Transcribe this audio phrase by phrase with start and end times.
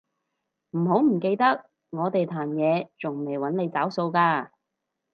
[0.71, 4.49] 唔好唔記得我哋壇野仲未搵你找數㗎